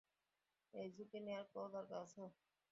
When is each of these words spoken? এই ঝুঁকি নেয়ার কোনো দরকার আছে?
এই 0.73 0.87
ঝুঁকি 0.93 1.19
নেয়ার 1.21 1.45
কোনো 1.51 1.67
দরকার 1.75 1.97
আছে? 2.05 2.23